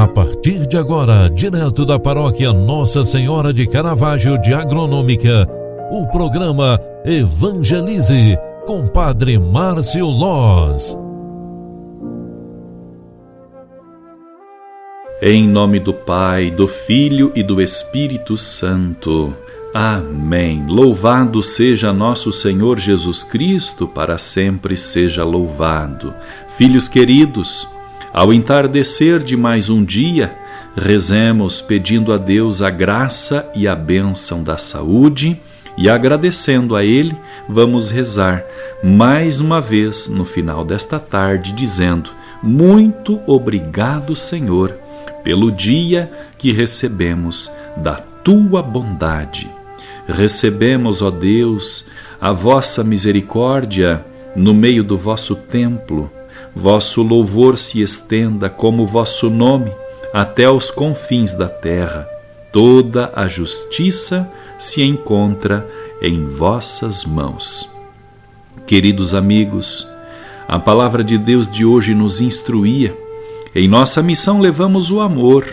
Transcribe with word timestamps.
A 0.00 0.08
partir 0.08 0.66
de 0.66 0.78
agora, 0.78 1.28
direto 1.28 1.84
da 1.84 1.98
paróquia 1.98 2.54
Nossa 2.54 3.04
Senhora 3.04 3.52
de 3.52 3.66
Caravaggio 3.66 4.40
de 4.40 4.54
Agronômica, 4.54 5.46
o 5.90 6.06
programa 6.06 6.80
Evangelize 7.04 8.34
com 8.64 8.88
Padre 8.88 9.38
Márcio 9.38 10.06
Loz. 10.06 10.98
Em 15.20 15.46
nome 15.46 15.78
do 15.78 15.92
Pai, 15.92 16.50
do 16.50 16.66
Filho 16.66 17.30
e 17.34 17.42
do 17.42 17.60
Espírito 17.60 18.38
Santo. 18.38 19.34
Amém. 19.74 20.64
Louvado 20.66 21.42
seja 21.42 21.92
nosso 21.92 22.32
Senhor 22.32 22.78
Jesus 22.78 23.22
Cristo, 23.22 23.86
para 23.86 24.16
sempre 24.16 24.78
seja 24.78 25.24
louvado. 25.24 26.14
Filhos 26.56 26.88
queridos, 26.88 27.68
ao 28.12 28.32
entardecer 28.32 29.20
de 29.20 29.36
mais 29.36 29.68
um 29.68 29.84
dia, 29.84 30.36
rezemos 30.76 31.60
pedindo 31.60 32.12
a 32.12 32.16
Deus 32.16 32.60
a 32.60 32.68
graça 32.68 33.48
e 33.54 33.68
a 33.68 33.76
bênção 33.76 34.42
da 34.42 34.58
saúde 34.58 35.40
e 35.78 35.88
agradecendo 35.88 36.74
a 36.74 36.84
Ele, 36.84 37.16
vamos 37.48 37.88
rezar 37.88 38.44
mais 38.82 39.40
uma 39.40 39.60
vez 39.60 40.08
no 40.08 40.24
final 40.24 40.64
desta 40.64 40.98
tarde, 40.98 41.52
dizendo: 41.52 42.10
Muito 42.42 43.20
obrigado, 43.26 44.16
Senhor, 44.16 44.72
pelo 45.22 45.52
dia 45.52 46.10
que 46.36 46.50
recebemos 46.50 47.50
da 47.76 47.94
tua 47.94 48.60
bondade. 48.60 49.48
Recebemos, 50.08 51.00
ó 51.00 51.10
Deus, 51.10 51.86
a 52.20 52.32
vossa 52.32 52.82
misericórdia 52.82 54.04
no 54.34 54.52
meio 54.52 54.82
do 54.82 54.98
vosso 54.98 55.36
templo 55.36 56.10
vosso 56.54 57.02
louvor 57.02 57.58
se 57.58 57.80
estenda 57.80 58.48
como 58.48 58.86
vosso 58.86 59.30
nome 59.30 59.72
até 60.12 60.50
os 60.50 60.70
confins 60.70 61.32
da 61.32 61.48
terra. 61.48 62.08
Toda 62.52 63.12
a 63.14 63.28
justiça 63.28 64.30
se 64.58 64.82
encontra 64.82 65.66
em 66.02 66.26
vossas 66.26 67.04
mãos. 67.04 67.70
Queridos 68.66 69.14
amigos, 69.14 69.86
a 70.48 70.58
palavra 70.58 71.04
de 71.04 71.16
Deus 71.16 71.48
de 71.48 71.64
hoje 71.64 71.94
nos 71.94 72.20
instruía. 72.20 72.96
Em 73.54 73.68
nossa 73.68 74.02
missão 74.02 74.40
levamos 74.40 74.90
o 74.90 75.00
amor. 75.00 75.46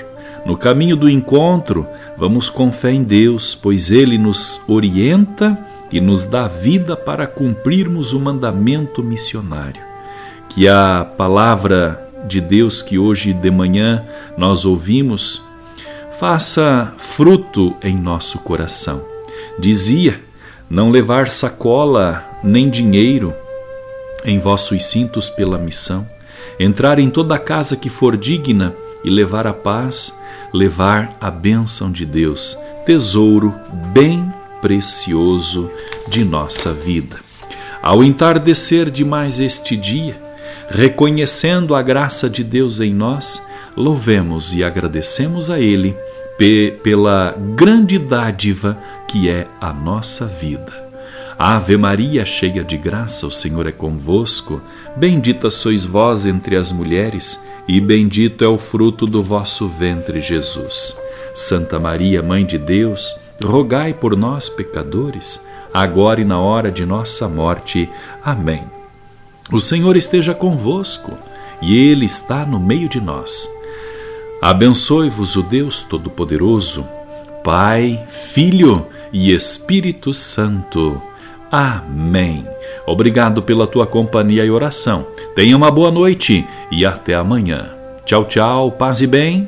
No 0.46 0.58
caminho 0.58 0.96
do 0.96 1.10
encontro, 1.10 1.86
vamos 2.18 2.50
com 2.50 2.72
fé 2.72 2.92
em 2.92 3.04
Deus, 3.04 3.54
pois 3.54 3.92
Ele 3.92 4.18
nos 4.18 4.62
orienta 4.68 5.58
e 5.92 6.02
nos 6.02 6.26
dá 6.26 6.48
vida 6.48 6.96
para 6.96 7.28
cumprirmos 7.28 8.14
o 8.14 8.20
mandamento 8.20 9.04
missionário 9.04 9.88
que 10.58 10.68
a 10.68 11.06
palavra 11.16 12.10
de 12.28 12.42
Deus 12.42 12.82
que 12.82 12.98
hoje 12.98 13.32
de 13.32 13.52
manhã 13.52 14.04
nós 14.36 14.66
ouvimos 14.66 15.44
faça 16.18 16.96
fruto 16.98 17.76
em 17.84 17.96
nosso 17.96 18.40
coração. 18.40 19.06
Dizia: 19.60 20.20
não 20.68 20.90
levar 20.90 21.30
sacola 21.30 22.26
nem 22.44 22.72
dinheiro 22.72 23.36
em 24.26 24.40
vossos 24.40 24.84
cintos 24.86 25.30
pela 25.30 25.60
missão, 25.60 26.10
entrar 26.60 26.98
em 26.98 27.12
toda 27.12 27.38
casa 27.38 27.76
que 27.76 27.88
for 27.88 28.18
digna 28.18 28.74
e 29.04 29.12
levar 29.12 29.46
a 29.46 29.54
paz, 29.54 30.18
levar 30.52 31.16
a 31.22 31.30
bênção 31.30 31.92
de 31.92 32.04
Deus, 32.04 32.58
tesouro 32.84 33.54
bem 33.94 34.34
precioso 34.60 35.70
de 36.08 36.26
nossa 36.26 36.74
vida. 36.74 37.20
Ao 37.80 38.04
entardecer 38.04 38.90
de 38.90 39.06
mais 39.06 39.40
este 39.40 39.78
dia, 39.78 40.26
reconhecendo 40.70 41.76
a 41.76 41.82
graça 41.82 42.30
de 42.30 42.44
Deus 42.44 42.80
em 42.80 42.94
nós, 42.94 43.46
louvemos 43.76 44.54
e 44.54 44.64
agradecemos 44.64 45.50
a 45.50 45.60
Ele 45.60 45.96
pela 46.84 47.36
grande 47.56 47.98
dádiva 47.98 48.78
que 49.08 49.30
é 49.30 49.48
a 49.60 49.74
nossa 49.74 50.26
vida. 50.26 50.88
Ave 51.40 51.78
Maria, 51.78 52.26
cheia 52.26 52.64
de 52.64 52.78
graça, 52.78 53.28
o 53.28 53.32
Senhor 53.32 53.68
é 53.68 53.72
convosco. 53.72 54.60
Bendita 54.96 55.52
sois 55.52 55.86
vós 55.86 56.26
entre 56.26 56.56
as 56.56 56.72
mulheres, 56.72 57.40
e 57.68 57.80
bendito 57.80 58.44
é 58.44 58.48
o 58.48 58.58
fruto 58.58 59.06
do 59.06 59.22
vosso 59.22 59.68
ventre, 59.68 60.20
Jesus. 60.20 60.98
Santa 61.36 61.80
Maria, 61.80 62.24
Mãe 62.24 62.44
de 62.44 62.58
Deus, 62.58 63.16
rogai 63.44 63.94
por 63.94 64.18
nós, 64.18 64.50
pecadores, 64.50 65.46
agora 65.72 66.20
e 66.20 66.26
na 66.26 66.40
hora 66.40 66.72
de 66.72 66.86
nossa 66.86 67.30
morte. 67.30 67.88
Amém. 68.24 68.77
O 69.52 69.62
Senhor 69.62 69.96
esteja 69.96 70.34
convosco 70.34 71.18
e 71.62 71.78
Ele 71.78 72.06
está 72.06 72.46
no 72.46 72.60
meio 72.60 72.90
de 72.90 73.00
nós. 73.00 73.50
Abençoe-vos 74.42 75.36
o 75.36 75.42
Deus 75.42 75.84
Todo-Poderoso, 75.84 76.86
Pai, 77.44 78.04
Filho 78.08 78.86
e 79.12 79.34
Espírito 79.34 80.14
Santo. 80.14 81.02
Amém. 81.52 82.46
Obrigado 82.86 83.42
pela 83.42 83.66
tua 83.66 83.88
companhia 83.88 84.44
e 84.44 84.52
oração. 84.52 85.08
Tenha 85.34 85.56
uma 85.56 85.72
boa 85.72 85.90
noite 85.90 86.46
e 86.70 86.86
até 86.86 87.16
amanhã. 87.16 87.74
Tchau, 88.06 88.26
tchau, 88.26 88.72
paz 88.72 89.02
e 89.02 89.08
bem. 89.08 89.48